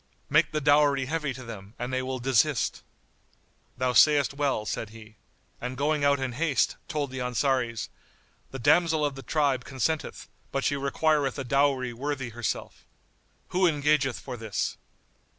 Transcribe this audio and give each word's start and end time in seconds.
"Make 0.31 0.51
the 0.51 0.59
dowry 0.59 1.05
heavy 1.05 1.31
to 1.31 1.43
them 1.43 1.75
and 1.77 1.93
they 1.93 2.01
will 2.01 2.17
desist." 2.17 2.81
"Thou 3.77 3.93
sayst 3.93 4.33
well," 4.33 4.65
said 4.65 4.89
he, 4.89 5.17
and 5.61 5.77
going 5.77 6.03
out 6.03 6.19
in 6.19 6.31
haste, 6.31 6.75
told 6.87 7.11
the 7.11 7.19
Ansaris, 7.21 7.89
"The 8.49 8.57
damsel 8.57 9.05
of 9.05 9.13
the 9.13 9.21
tribe[FN#89] 9.21 9.63
consenteth; 9.63 10.27
but 10.51 10.63
she 10.63 10.75
requireth 10.75 11.37
a 11.37 11.43
dowry 11.43 11.93
worthy 11.93 12.29
herself. 12.29 12.83
Who 13.49 13.67
engageth 13.67 14.19
for 14.19 14.37
this?" 14.37 14.75